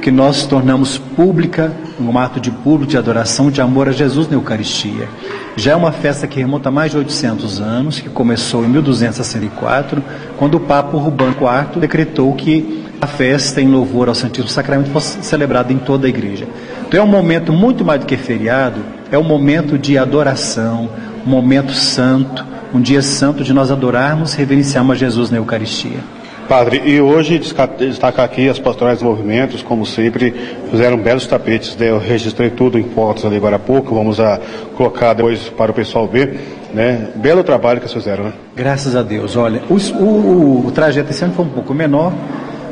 que 0.00 0.10
nós 0.10 0.46
tornamos 0.46 0.98
pública, 0.98 1.72
um 2.00 2.16
ato 2.18 2.40
de 2.40 2.50
público 2.50 2.90
de 2.90 2.96
adoração, 2.96 3.50
de 3.50 3.60
amor 3.60 3.88
a 3.88 3.92
Jesus 3.92 4.28
na 4.28 4.36
Eucaristia. 4.36 5.08
Já 5.56 5.72
é 5.72 5.76
uma 5.76 5.92
festa 5.92 6.26
que 6.26 6.38
remonta 6.38 6.68
a 6.68 6.72
mais 6.72 6.92
de 6.92 6.98
800 6.98 7.60
anos, 7.60 8.00
que 8.00 8.08
começou 8.08 8.64
em 8.64 8.68
1264, 8.68 10.02
quando 10.36 10.54
o 10.54 10.60
Papa 10.60 10.96
Urbano 10.96 11.32
IV 11.32 11.80
decretou 11.80 12.32
que 12.34 12.84
a 13.00 13.06
festa 13.06 13.60
em 13.60 13.68
louvor 13.68 14.08
ao 14.08 14.14
Santíssimo 14.14 14.48
Sacramento 14.48 14.90
fosse 14.90 15.22
celebrada 15.22 15.72
em 15.72 15.78
toda 15.78 16.06
a 16.06 16.10
igreja. 16.10 16.46
Então 16.86 17.00
é 17.00 17.02
um 17.02 17.08
momento 17.08 17.52
muito 17.52 17.84
mais 17.84 18.00
do 18.00 18.06
que 18.06 18.16
feriado, 18.16 18.80
é 19.10 19.18
um 19.18 19.24
momento 19.24 19.78
de 19.78 19.98
adoração, 19.98 20.88
um 21.26 21.30
momento 21.30 21.72
santo, 21.72 22.44
um 22.72 22.80
dia 22.80 23.02
santo 23.02 23.44
de 23.44 23.52
nós 23.52 23.70
adorarmos 23.70 24.34
reverenciarmos 24.34 24.92
a 24.92 24.98
Jesus 24.98 25.30
na 25.30 25.38
Eucaristia. 25.38 26.17
Padre, 26.48 26.80
e 26.82 26.98
hoje 26.98 27.38
destacar 27.38 28.24
aqui 28.24 28.48
as 28.48 28.58
pastorais 28.58 29.02
movimentos, 29.02 29.62
como 29.62 29.84
sempre, 29.84 30.34
fizeram 30.70 30.96
belos 30.96 31.26
tapetes. 31.26 31.76
Né? 31.76 31.90
Eu 31.90 31.98
registrei 31.98 32.48
tudo 32.48 32.78
em 32.78 32.84
fotos 32.84 33.26
ali 33.26 33.36
agora 33.36 33.56
há 33.56 33.58
pouco, 33.58 33.94
vamos 33.94 34.18
a 34.18 34.40
colocar 34.74 35.12
depois 35.12 35.50
para 35.50 35.70
o 35.70 35.74
pessoal 35.74 36.08
ver. 36.08 36.40
Né? 36.72 37.08
Belo 37.16 37.44
trabalho 37.44 37.80
que 37.80 37.86
vocês 37.86 38.02
fizeram, 38.02 38.24
né? 38.24 38.32
Graças 38.56 38.96
a 38.96 39.02
Deus. 39.02 39.36
Olha, 39.36 39.60
o, 39.68 39.74
o, 39.74 40.66
o 40.66 40.70
trajeto 40.70 41.10
esse 41.10 41.22
ano 41.22 41.34
foi 41.34 41.44
um 41.44 41.50
pouco 41.50 41.74
menor, 41.74 42.14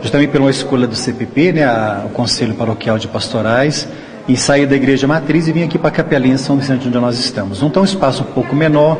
justamente 0.02 0.30
pela 0.30 0.48
escolha 0.50 0.86
do 0.86 0.94
CPP, 0.94 1.52
né? 1.52 1.64
A, 1.64 2.04
o 2.06 2.08
Conselho 2.08 2.54
Paroquial 2.54 2.98
de 2.98 3.08
Pastorais, 3.08 3.86
e 4.26 4.38
saí 4.38 4.64
da 4.64 4.74
Igreja 4.74 5.06
Matriz 5.06 5.48
e 5.48 5.52
vim 5.52 5.62
aqui 5.62 5.78
para 5.78 5.88
a 5.88 5.92
Capelinha 5.92 6.38
São 6.38 6.56
Vicente, 6.56 6.88
onde 6.88 6.98
nós 6.98 7.18
estamos. 7.18 7.62
Então, 7.62 7.82
um 7.82 7.84
espaço 7.84 8.22
um 8.22 8.32
pouco 8.32 8.56
menor, 8.56 8.98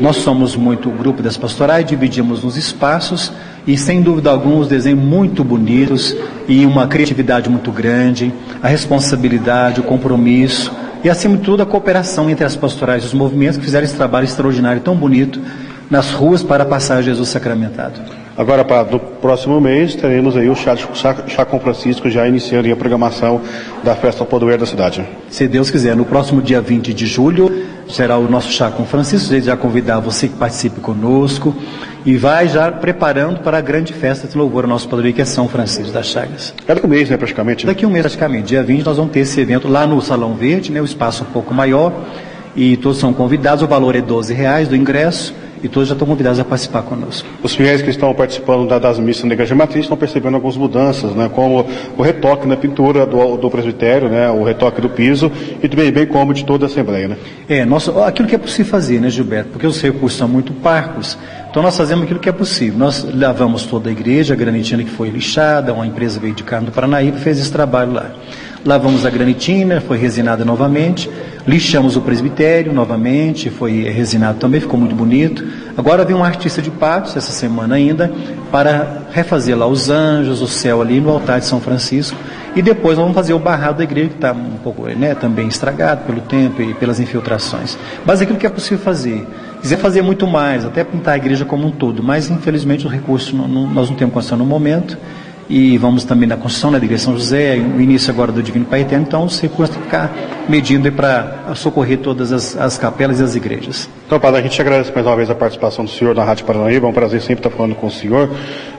nós 0.00 0.16
somos 0.16 0.56
muito 0.56 0.88
o 0.88 0.92
grupo 0.92 1.22
das 1.22 1.36
pastorais, 1.36 1.86
dividimos 1.86 2.42
nos 2.44 2.56
espaços 2.56 3.32
e 3.66 3.76
sem 3.76 4.02
dúvida 4.02 4.30
alguma 4.30 4.56
os 4.56 4.68
desenhos 4.68 5.00
muito 5.00 5.42
bonitos 5.42 6.14
e 6.48 6.64
uma 6.66 6.86
criatividade 6.86 7.48
muito 7.48 7.70
grande, 7.72 8.32
a 8.62 8.68
responsabilidade, 8.68 9.80
o 9.80 9.84
compromisso 9.84 10.72
e 11.02 11.08
acima 11.08 11.36
de 11.36 11.42
tudo 11.42 11.62
a 11.62 11.66
cooperação 11.66 12.28
entre 12.28 12.44
as 12.44 12.56
pastorais 12.56 13.02
e 13.02 13.06
os 13.06 13.14
movimentos 13.14 13.56
que 13.56 13.64
fizeram 13.64 13.84
esse 13.84 13.96
trabalho 13.96 14.24
extraordinário 14.24 14.80
tão 14.82 14.94
bonito 14.94 15.40
nas 15.90 16.12
ruas 16.12 16.42
para 16.42 16.64
passar 16.64 17.02
Jesus 17.02 17.28
sacramentado. 17.28 18.00
Agora, 18.36 18.64
para 18.64 18.84
no 18.84 18.98
próximo 18.98 19.60
mês, 19.60 19.94
teremos 19.94 20.36
aí 20.36 20.48
o 20.48 20.54
chá, 20.54 20.76
chá, 20.76 21.44
com 21.44 21.58
Francisco 21.58 22.08
já 22.08 22.26
iniciando 22.26 22.72
a 22.72 22.76
programação 22.76 23.40
da 23.82 23.94
festa 23.94 24.24
Podoeira 24.24 24.58
da 24.58 24.66
cidade. 24.66 25.04
Se 25.28 25.48
Deus 25.48 25.70
quiser, 25.70 25.96
no 25.96 26.04
próximo 26.04 26.40
dia 26.40 26.60
20 26.60 26.94
de 26.94 27.06
julho, 27.06 27.50
será 27.88 28.16
o 28.16 28.30
nosso 28.30 28.50
chá 28.50 28.70
com 28.70 28.86
Francisco. 28.86 29.28
Desde 29.28 29.48
já 29.48 29.56
convidar 29.56 29.98
você 29.98 30.28
que 30.28 30.36
participe 30.36 30.80
conosco 30.80 31.54
e 32.06 32.16
vai 32.16 32.48
já 32.48 32.70
preparando 32.70 33.40
para 33.40 33.58
a 33.58 33.60
grande 33.60 33.92
festa 33.92 34.26
de 34.26 34.38
louvor 34.38 34.64
ao 34.64 34.70
nosso 34.70 34.88
padroeiro, 34.88 35.16
que 35.16 35.22
é 35.22 35.24
São 35.26 35.48
Francisco 35.48 35.92
das 35.92 36.06
Chagas. 36.06 36.54
É 36.66 36.74
daqui 36.74 36.86
um 36.86 36.88
mês, 36.88 37.10
né, 37.10 37.16
praticamente? 37.16 37.66
Daqui 37.66 37.84
um 37.84 37.90
mês, 37.90 38.04
praticamente. 38.04 38.48
Dia 38.48 38.62
20 38.62 38.86
nós 38.86 38.96
vamos 38.96 39.12
ter 39.12 39.20
esse 39.20 39.38
evento 39.40 39.68
lá 39.68 39.86
no 39.86 40.00
Salão 40.00 40.34
Verde, 40.34 40.72
né, 40.72 40.80
o 40.80 40.84
espaço 40.84 41.24
um 41.24 41.32
pouco 41.32 41.52
maior, 41.52 41.92
e 42.56 42.76
todos 42.76 42.98
são 42.98 43.12
convidados, 43.12 43.62
o 43.62 43.66
valor 43.66 43.94
é 43.94 44.00
12 44.00 44.32
reais 44.32 44.66
do 44.66 44.74
ingresso, 44.74 45.34
e 45.62 45.68
todos 45.68 45.88
já 45.88 45.94
estão 45.94 46.06
convidados 46.06 46.38
a 46.38 46.44
participar 46.44 46.82
conosco. 46.82 47.28
Os 47.42 47.54
fiéis 47.54 47.82
que 47.82 47.90
estão 47.90 48.12
participando 48.14 48.68
da, 48.68 48.78
das 48.78 48.98
missas 48.98 49.24
na 49.24 49.34
Igreja 49.34 49.54
Matriz 49.54 49.84
estão 49.84 49.96
percebendo 49.96 50.34
algumas 50.34 50.56
mudanças, 50.56 51.14
né, 51.14 51.30
como 51.32 51.66
o 51.96 52.02
retoque 52.02 52.46
na 52.46 52.56
pintura 52.56 53.06
do, 53.06 53.36
do 53.36 53.50
presbitério, 53.50 54.08
né, 54.08 54.30
o 54.30 54.42
retoque 54.42 54.80
do 54.80 54.88
piso 54.88 55.30
e 55.62 55.68
também 55.68 55.90
bem 55.90 56.06
como 56.06 56.32
de 56.32 56.44
toda 56.44 56.66
a 56.66 56.68
Assembleia. 56.68 57.08
Né? 57.08 57.16
É, 57.48 57.64
nossa, 57.64 58.06
aquilo 58.06 58.28
que 58.28 58.34
é 58.34 58.38
possível 58.38 58.70
fazer, 58.70 59.00
né, 59.00 59.10
Gilberto? 59.10 59.50
Porque 59.50 59.66
os 59.66 59.80
recursos 59.80 60.18
são 60.18 60.28
muito 60.28 60.52
parcos, 60.52 61.16
então 61.50 61.62
nós 61.62 61.76
fazemos 61.76 62.04
aquilo 62.04 62.20
que 62.20 62.28
é 62.28 62.32
possível. 62.32 62.78
Nós 62.78 63.06
lavamos 63.14 63.64
toda 63.64 63.88
a 63.88 63.92
igreja, 63.92 64.34
a 64.34 64.36
granitina 64.36 64.84
que 64.84 64.90
foi 64.90 65.08
lixada, 65.08 65.72
uma 65.72 65.86
empresa 65.86 66.20
veio 66.20 66.34
de 66.34 66.44
carne 66.44 66.66
do 66.66 66.72
Paranaíba 66.72 67.18
fez 67.18 67.40
esse 67.40 67.50
trabalho 67.50 67.92
lá. 67.92 68.12
Lavamos 68.64 69.06
a 69.06 69.10
granitina, 69.10 69.80
foi 69.80 69.96
resinada 69.96 70.44
novamente. 70.44 71.10
Lixamos 71.46 71.96
o 71.96 72.02
presbitério 72.02 72.74
novamente, 72.74 73.48
foi 73.48 73.84
resinado 73.84 74.38
também, 74.38 74.60
ficou 74.60 74.78
muito 74.78 74.94
bonito. 74.94 75.42
Agora 75.76 76.04
vem 76.04 76.14
um 76.14 76.22
artista 76.22 76.60
de 76.60 76.70
patos, 76.70 77.16
essa 77.16 77.32
semana 77.32 77.76
ainda, 77.76 78.12
para 78.52 79.06
refazer 79.10 79.56
lá 79.56 79.66
os 79.66 79.88
anjos, 79.88 80.42
o 80.42 80.46
céu 80.46 80.82
ali 80.82 81.00
no 81.00 81.08
altar 81.08 81.40
de 81.40 81.46
São 81.46 81.58
Francisco. 81.58 82.18
E 82.54 82.60
depois 82.60 82.98
vamos 82.98 83.14
fazer 83.14 83.32
o 83.32 83.38
barrado 83.38 83.78
da 83.78 83.84
igreja, 83.84 84.08
que 84.08 84.16
está 84.16 84.32
um 84.32 84.58
pouco 84.62 84.86
né, 84.88 85.14
também 85.14 85.48
estragado 85.48 86.04
pelo 86.04 86.20
tempo 86.20 86.60
e 86.60 86.74
pelas 86.74 87.00
infiltrações. 87.00 87.78
Mas 88.04 88.20
aquilo 88.20 88.38
que 88.38 88.46
é 88.46 88.50
possível 88.50 88.78
fazer. 88.78 89.26
Quiser 89.62 89.78
fazer 89.78 90.02
muito 90.02 90.26
mais, 90.26 90.66
até 90.66 90.84
pintar 90.84 91.14
a 91.14 91.16
igreja 91.16 91.44
como 91.46 91.66
um 91.66 91.70
todo, 91.70 92.02
mas 92.02 92.28
infelizmente 92.28 92.86
os 92.86 92.92
recursos 92.92 93.32
não, 93.32 93.48
não, 93.48 93.66
nós 93.66 93.88
não 93.88 93.96
temos 93.96 94.12
condição 94.12 94.36
no 94.36 94.44
momento 94.44 94.98
e 95.50 95.76
vamos 95.76 96.04
também 96.04 96.28
na 96.28 96.36
construção 96.36 96.70
né, 96.70 96.78
da 96.78 96.84
Igreja 96.84 97.02
São 97.02 97.14
José, 97.14 97.56
o 97.56 97.80
início 97.80 98.08
agora 98.12 98.30
do 98.30 98.40
Divino 98.40 98.64
Pai 98.64 98.82
Eterno, 98.82 99.04
então 99.04 99.24
os 99.24 99.40
recursos 99.40 99.74
têm 99.74 99.80
que 99.82 99.88
ficar 99.88 100.14
medindo 100.48 100.92
para 100.92 101.52
socorrer 101.56 101.98
todas 101.98 102.30
as, 102.30 102.56
as, 102.56 102.78
capelas 102.78 103.18
e 103.18 103.24
as 103.24 103.34
igrejas. 103.34 103.90
Então, 104.06 104.20
Padre, 104.20 104.38
a 104.38 104.42
gente 104.44 104.60
agradece 104.60 104.92
mais 104.94 105.04
uma 105.04 105.16
vez 105.16 105.28
a 105.28 105.34
participação 105.34 105.84
do 105.84 105.90
senhor 105.90 106.14
na 106.14 106.22
Rádio 106.22 106.46
Paranaíba, 106.46 106.86
é 106.86 106.90
um 106.90 106.92
prazer 106.92 107.20
sempre 107.20 107.44
estar 107.44 107.50
falando 107.50 107.74
com 107.74 107.88
o 107.88 107.90
senhor, 107.90 108.30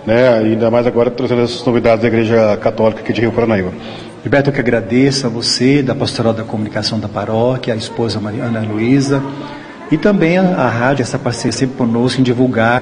né, 0.07 0.29
ainda 0.29 0.71
mais 0.71 0.87
agora 0.87 1.11
trazendo 1.11 1.41
essas 1.41 1.65
novidades 1.65 2.03
da 2.03 2.07
Igreja 2.07 2.57
Católica 2.61 3.01
aqui 3.01 3.11
de 3.11 3.19
Rio 3.19 3.33
Paranaíba. 3.33 3.73
Gilberto, 4.23 4.49
eu 4.49 4.53
que 4.53 4.61
agradeço 4.61 5.27
a 5.27 5.29
você, 5.29 5.83
da 5.83 5.93
Pastoral 5.93 6.31
da 6.31 6.43
Comunicação 6.43 7.01
da 7.01 7.09
Paróquia, 7.09 7.73
a 7.73 7.77
esposa 7.77 8.21
Mariana 8.21 8.61
Luísa, 8.61 9.21
e 9.91 9.97
também 9.97 10.37
a, 10.37 10.43
a 10.43 10.69
rádio, 10.69 11.03
essa 11.03 11.19
parceria 11.19 11.51
sempre 11.51 11.75
conosco 11.75 12.21
em 12.21 12.23
divulgar 12.23 12.81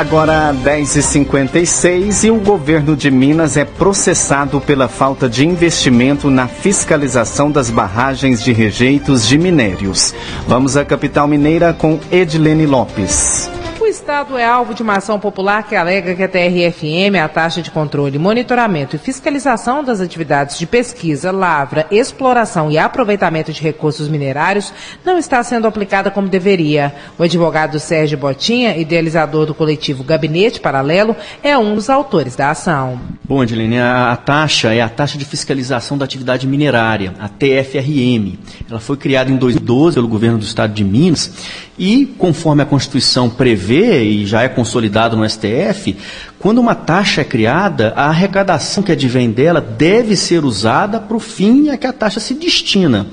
Agora 0.00 0.54
10h56 0.64 2.24
e 2.24 2.30
o 2.30 2.36
governo 2.36 2.96
de 2.96 3.10
Minas 3.10 3.58
é 3.58 3.66
processado 3.66 4.58
pela 4.58 4.88
falta 4.88 5.28
de 5.28 5.46
investimento 5.46 6.30
na 6.30 6.48
fiscalização 6.48 7.50
das 7.50 7.68
barragens 7.68 8.42
de 8.42 8.50
rejeitos 8.50 9.28
de 9.28 9.36
minérios. 9.36 10.14
Vamos 10.48 10.74
à 10.74 10.86
capital 10.86 11.28
mineira 11.28 11.74
com 11.74 12.00
Edilene 12.10 12.64
Lopes. 12.64 13.59
Estado 13.90 14.38
é 14.38 14.44
alvo 14.44 14.72
de 14.72 14.84
uma 14.84 14.98
ação 14.98 15.18
popular 15.18 15.64
que 15.64 15.74
alega 15.74 16.14
que 16.14 16.22
a 16.22 16.28
TRFM, 16.28 17.16
a 17.20 17.28
taxa 17.28 17.60
de 17.60 17.72
controle, 17.72 18.20
monitoramento 18.20 18.94
e 18.94 18.98
fiscalização 19.00 19.82
das 19.82 20.00
atividades 20.00 20.56
de 20.56 20.64
pesquisa, 20.64 21.32
lavra, 21.32 21.86
exploração 21.90 22.70
e 22.70 22.78
aproveitamento 22.78 23.52
de 23.52 23.60
recursos 23.60 24.08
minerários, 24.08 24.72
não 25.04 25.18
está 25.18 25.42
sendo 25.42 25.66
aplicada 25.66 26.08
como 26.08 26.28
deveria. 26.28 26.94
O 27.18 27.24
advogado 27.24 27.80
Sérgio 27.80 28.16
Botinha, 28.16 28.76
idealizador 28.76 29.44
do 29.44 29.54
coletivo 29.54 30.04
Gabinete 30.04 30.60
Paralelo, 30.60 31.16
é 31.42 31.58
um 31.58 31.74
dos 31.74 31.90
autores 31.90 32.36
da 32.36 32.50
ação. 32.50 33.00
Bom, 33.24 33.42
Edilene, 33.42 33.80
a, 33.80 34.12
a 34.12 34.16
taxa 34.16 34.72
é 34.72 34.80
a 34.80 34.88
taxa 34.88 35.18
de 35.18 35.24
fiscalização 35.24 35.98
da 35.98 36.04
atividade 36.04 36.46
minerária, 36.46 37.12
a 37.18 37.28
TFRM. 37.28 38.38
Ela 38.70 38.78
foi 38.78 38.96
criada 38.96 39.32
em 39.32 39.36
2012 39.36 39.96
pelo 39.96 40.06
governo 40.06 40.38
do 40.38 40.44
estado 40.44 40.72
de 40.72 40.84
Minas 40.84 41.32
e, 41.80 42.04
conforme 42.18 42.62
a 42.62 42.66
Constituição 42.66 43.30
prevê, 43.30 44.04
e 44.04 44.26
já 44.26 44.42
é 44.42 44.48
consolidado 44.50 45.16
no 45.16 45.26
STF, 45.26 45.96
quando 46.38 46.58
uma 46.58 46.74
taxa 46.74 47.22
é 47.22 47.24
criada, 47.24 47.94
a 47.96 48.08
arrecadação 48.08 48.82
que 48.82 48.92
advém 48.92 49.30
dela 49.30 49.62
deve 49.62 50.14
ser 50.14 50.44
usada 50.44 51.00
para 51.00 51.16
o 51.16 51.20
fim 51.20 51.70
a 51.70 51.78
que 51.78 51.86
a 51.86 51.92
taxa 51.92 52.20
se 52.20 52.34
destina. 52.34 53.06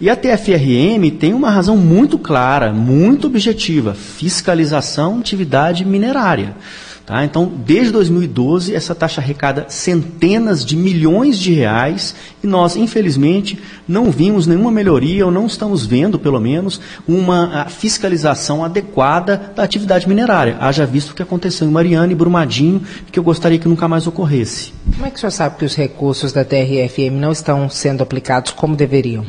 E 0.00 0.08
a 0.08 0.14
TFRM 0.14 1.10
tem 1.18 1.34
uma 1.34 1.50
razão 1.50 1.76
muito 1.76 2.16
clara, 2.16 2.72
muito 2.72 3.26
objetiva: 3.26 3.94
fiscalização 3.94 5.18
atividade 5.18 5.84
minerária. 5.84 6.54
Tá? 7.06 7.22
Então, 7.22 7.52
desde 7.66 7.92
2012, 7.92 8.74
essa 8.74 8.94
taxa 8.94 9.20
arrecada 9.20 9.66
centenas 9.68 10.64
de 10.64 10.74
milhões 10.74 11.38
de 11.38 11.52
reais 11.52 12.14
e 12.42 12.46
nós, 12.46 12.76
infelizmente, 12.76 13.58
não 13.86 14.10
vimos 14.10 14.46
nenhuma 14.46 14.70
melhoria 14.70 15.26
ou 15.26 15.30
não 15.30 15.44
estamos 15.46 15.84
vendo, 15.84 16.18
pelo 16.18 16.40
menos, 16.40 16.80
uma 17.06 17.66
fiscalização 17.66 18.64
adequada 18.64 19.52
da 19.54 19.62
atividade 19.62 20.08
minerária. 20.08 20.56
Haja 20.58 20.86
visto 20.86 21.10
o 21.10 21.14
que 21.14 21.22
aconteceu 21.22 21.68
em 21.68 21.70
Mariana 21.70 22.10
e 22.10 22.16
Brumadinho, 22.16 22.80
que 23.12 23.18
eu 23.18 23.22
gostaria 23.22 23.58
que 23.58 23.68
nunca 23.68 23.86
mais 23.86 24.06
ocorresse. 24.06 24.72
Como 24.94 25.04
é 25.04 25.10
que 25.10 25.16
o 25.16 25.20
senhor 25.20 25.30
sabe 25.30 25.58
que 25.58 25.64
os 25.66 25.74
recursos 25.74 26.32
da 26.32 26.42
TRFM 26.42 27.20
não 27.20 27.32
estão 27.32 27.68
sendo 27.68 28.02
aplicados 28.02 28.52
como 28.52 28.74
deveriam? 28.74 29.26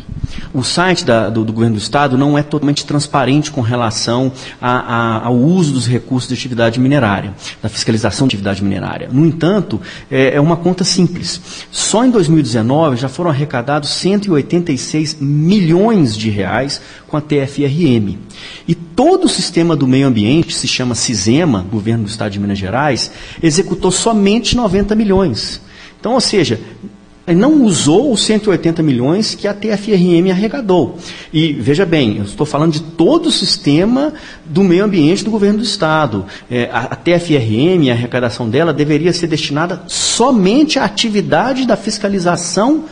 O 0.53 0.63
site 0.63 1.03
da, 1.05 1.29
do, 1.29 1.43
do, 1.43 1.53
governo 1.53 1.75
do 1.75 1.81
Estado 1.81 2.17
não 2.17 2.37
é 2.37 2.43
totalmente 2.43 2.85
transparente 2.85 3.51
com 3.51 3.61
relação 3.61 4.31
a, 4.61 4.71
a, 4.71 5.25
ao 5.25 5.35
uso 5.35 5.73
dos 5.73 5.87
recursos 5.87 6.27
de 6.27 6.33
atividade 6.33 6.79
minerária 6.79 7.33
da 7.61 7.69
fiscalização 7.69 8.27
de 8.27 8.35
atividade 8.35 8.63
minerária. 8.63 9.09
No 9.11 9.25
entanto, 9.25 9.81
é, 10.09 10.35
é 10.35 10.41
uma 10.41 10.57
conta 10.57 10.83
simples. 10.83 11.41
Só 11.71 12.05
em 12.05 12.09
2019 12.09 12.97
já 12.97 13.09
foram 13.09 13.29
arrecadados 13.29 13.89
186 13.89 15.17
milhões 15.19 16.15
de 16.15 16.29
reais 16.29 16.81
com 17.07 17.17
a 17.17 17.21
TFRM. 17.21 18.17
E 18.67 18.75
todo 18.75 19.25
o 19.25 19.29
sistema 19.29 19.75
do 19.75 19.87
meio 19.87 20.07
ambiente, 20.07 20.55
se 20.55 20.67
chama 20.67 20.95
CISEMA, 20.95 21.65
governo 21.69 22.03
do 22.03 22.09
estado 22.09 22.31
de 22.31 22.39
Minas 22.39 22.57
Gerais, 22.57 23.11
executou 23.41 23.91
somente 23.91 24.55
90 24.55 24.95
milhões. 24.95 25.61
Então, 25.99 26.13
ou 26.13 26.21
seja, 26.21 26.59
não 27.33 27.63
usou 27.63 28.11
os 28.11 28.23
180 28.23 28.83
milhões 28.83 29.33
que 29.33 29.47
a 29.47 29.53
TFRM 29.53 30.29
arrecadou. 30.29 30.97
E 31.33 31.53
veja 31.53 31.85
bem, 31.85 32.17
eu 32.17 32.23
estou 32.23 32.45
falando 32.45 32.73
de 32.73 32.81
todo 32.81 33.27
o 33.27 33.31
sistema 33.31 34.13
do 34.45 34.63
meio 34.63 34.85
ambiente 34.85 35.23
do 35.23 35.31
governo 35.31 35.59
do 35.59 35.63
Estado. 35.63 36.25
É, 36.51 36.69
a, 36.71 36.81
a 36.81 36.95
TFRM, 36.95 37.89
a 37.89 37.93
arrecadação 37.93 38.47
dela, 38.49 38.71
deveria 38.71 39.11
ser 39.13 39.27
destinada 39.27 39.81
somente 39.87 40.77
à 40.77 40.85
atividade 40.85 41.65
da 41.65 41.75
fiscalização 41.75 42.85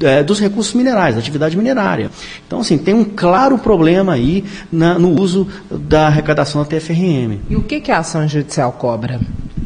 é, 0.00 0.22
dos 0.22 0.40
recursos 0.40 0.74
minerais, 0.74 1.14
da 1.14 1.20
atividade 1.20 1.56
minerária. 1.56 2.10
Então, 2.46 2.60
assim, 2.60 2.78
tem 2.78 2.94
um 2.94 3.04
claro 3.04 3.58
problema 3.58 4.14
aí 4.14 4.44
na, 4.70 4.98
no 4.98 5.20
uso 5.20 5.46
da 5.70 6.06
arrecadação 6.06 6.62
da 6.62 6.68
TFRM. 6.68 7.40
E 7.48 7.56
o 7.56 7.62
que, 7.62 7.80
que 7.80 7.90
a 7.90 7.98
ação 7.98 8.26
judicial 8.26 8.72
cobra? 8.72 9.20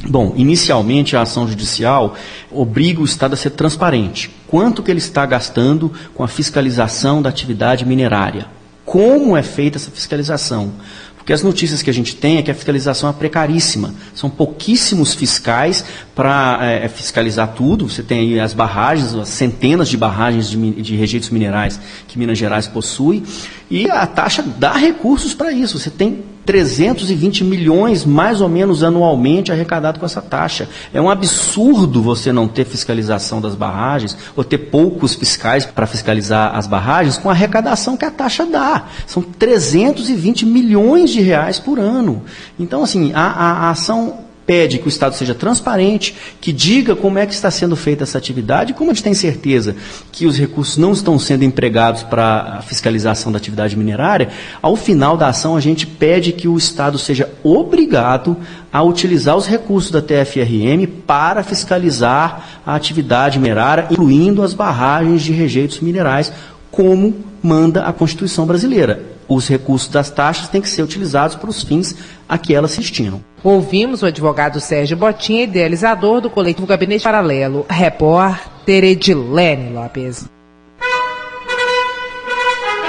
Bom, 0.06 0.34
inicialmente 0.36 1.16
a 1.16 1.22
ação 1.22 1.48
judicial 1.48 2.14
obriga 2.50 3.00
o 3.00 3.04
Estado 3.04 3.34
a 3.34 3.36
ser 3.36 3.50
transparente. 3.50 4.30
Quanto 4.46 4.82
que 4.82 4.90
ele 4.90 4.98
está 4.98 5.24
gastando 5.24 5.90
com 6.14 6.22
a 6.22 6.28
fiscalização 6.28 7.22
da 7.22 7.30
atividade 7.30 7.86
minerária? 7.86 8.46
Como 8.84 9.36
é 9.36 9.42
feita 9.42 9.78
essa 9.78 9.90
fiscalização? 9.90 10.72
Porque 11.16 11.32
as 11.32 11.42
notícias 11.42 11.80
que 11.80 11.88
a 11.88 11.92
gente 11.92 12.14
tem 12.14 12.36
é 12.36 12.42
que 12.42 12.50
a 12.50 12.54
fiscalização 12.54 13.08
é 13.08 13.12
precaríssima. 13.14 13.94
São 14.14 14.28
pouquíssimos 14.28 15.14
fiscais 15.14 15.82
para 16.14 16.58
é, 16.60 16.84
é, 16.84 16.88
fiscalizar 16.88 17.54
tudo. 17.54 17.88
Você 17.88 18.02
tem 18.02 18.20
aí 18.20 18.38
as 18.38 18.52
barragens, 18.52 19.14
as 19.14 19.30
centenas 19.30 19.88
de 19.88 19.96
barragens 19.96 20.50
de, 20.50 20.82
de 20.82 20.96
rejeitos 20.96 21.30
minerais 21.30 21.80
que 22.06 22.18
Minas 22.18 22.36
Gerais 22.36 22.66
possui. 22.66 23.22
E 23.70 23.88
a 23.88 24.06
taxa 24.06 24.42
dá 24.42 24.74
recursos 24.74 25.32
para 25.32 25.50
isso. 25.50 25.78
Você 25.78 25.88
tem 25.88 26.33
320 26.44 27.44
milhões, 27.44 28.04
mais 28.04 28.40
ou 28.40 28.48
menos, 28.48 28.82
anualmente 28.82 29.50
arrecadado 29.50 29.98
com 29.98 30.06
essa 30.06 30.20
taxa. 30.20 30.68
É 30.92 31.00
um 31.00 31.08
absurdo 31.10 32.02
você 32.02 32.32
não 32.32 32.46
ter 32.46 32.64
fiscalização 32.64 33.40
das 33.40 33.54
barragens, 33.54 34.16
ou 34.36 34.44
ter 34.44 34.58
poucos 34.58 35.14
fiscais 35.14 35.64
para 35.64 35.86
fiscalizar 35.86 36.56
as 36.56 36.66
barragens, 36.66 37.16
com 37.16 37.28
a 37.28 37.32
arrecadação 37.32 37.96
que 37.96 38.04
a 38.04 38.10
taxa 38.10 38.44
dá. 38.46 38.86
São 39.06 39.22
320 39.22 40.46
milhões 40.46 41.10
de 41.10 41.20
reais 41.20 41.58
por 41.58 41.78
ano. 41.78 42.22
Então, 42.58 42.82
assim, 42.82 43.12
a, 43.14 43.22
a, 43.22 43.52
a 43.66 43.70
ação 43.70 44.23
pede 44.46 44.78
que 44.78 44.86
o 44.86 44.88
Estado 44.88 45.14
seja 45.14 45.34
transparente, 45.34 46.14
que 46.40 46.52
diga 46.52 46.94
como 46.94 47.18
é 47.18 47.26
que 47.26 47.34
está 47.34 47.50
sendo 47.50 47.76
feita 47.76 48.04
essa 48.04 48.18
atividade, 48.18 48.74
como 48.74 48.90
a 48.90 48.94
gente 48.94 49.02
tem 49.02 49.14
certeza 49.14 49.74
que 50.12 50.26
os 50.26 50.38
recursos 50.38 50.76
não 50.76 50.92
estão 50.92 51.18
sendo 51.18 51.44
empregados 51.44 52.02
para 52.02 52.58
a 52.58 52.62
fiscalização 52.62 53.32
da 53.32 53.38
atividade 53.38 53.76
minerária, 53.76 54.28
ao 54.60 54.76
final 54.76 55.16
da 55.16 55.28
ação 55.28 55.56
a 55.56 55.60
gente 55.60 55.86
pede 55.86 56.32
que 56.32 56.48
o 56.48 56.56
Estado 56.56 56.98
seja 56.98 57.28
obrigado 57.42 58.36
a 58.72 58.82
utilizar 58.82 59.36
os 59.36 59.46
recursos 59.46 59.90
da 59.90 60.02
TFRM 60.02 60.86
para 61.06 61.42
fiscalizar 61.42 62.60
a 62.66 62.74
atividade 62.74 63.38
minerária, 63.38 63.86
incluindo 63.90 64.42
as 64.42 64.52
barragens 64.52 65.22
de 65.22 65.32
rejeitos 65.32 65.80
minerais, 65.80 66.32
como 66.70 67.14
manda 67.42 67.84
a 67.84 67.92
Constituição 67.92 68.46
brasileira 68.46 69.13
os 69.28 69.48
recursos 69.48 69.88
das 69.88 70.10
taxas 70.10 70.48
têm 70.48 70.60
que 70.60 70.68
ser 70.68 70.82
utilizados 70.82 71.36
para 71.36 71.50
os 71.50 71.62
fins 71.62 71.94
a 72.28 72.38
que 72.38 72.54
elas 72.54 72.72
se 72.72 72.80
destinam. 72.80 73.22
Ouvimos 73.42 74.02
o 74.02 74.06
advogado 74.06 74.60
Sérgio 74.60 74.96
Botinha, 74.96 75.44
idealizador 75.44 76.20
do 76.20 76.30
coletivo 76.30 76.66
Gabinete 76.66 77.04
Paralelo, 77.04 77.66
repórter 77.68 78.84
Edilene 78.84 79.74
Lopes. 79.74 80.26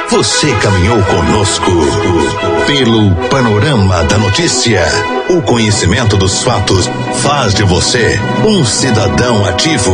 Você 0.10 0.56
caminhou 0.60 1.02
conosco 1.04 1.72
pelo 2.68 3.14
panorama 3.28 4.04
da 4.06 4.18
notícia. 4.18 4.82
O 5.30 5.42
conhecimento 5.42 6.16
dos 6.16 6.44
fatos 6.44 6.88
faz 7.22 7.54
de 7.54 7.64
você 7.64 8.18
um 8.46 8.64
cidadão 8.64 9.46
ativo. 9.46 9.92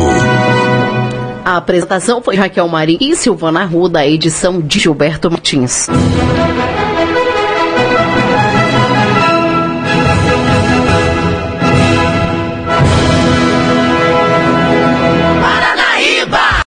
A 1.44 1.58
apresentação 1.58 2.22
foi 2.22 2.36
Raquel 2.36 2.68
Marim 2.68 2.98
e 3.02 3.16
Silvana 3.16 3.66
Ruda, 3.66 4.06
edição 4.06 4.62
de 4.62 4.80
Gilberto 4.80 5.30
Martins. 5.30 5.88